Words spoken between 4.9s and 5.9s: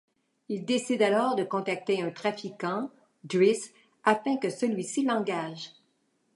l'engage.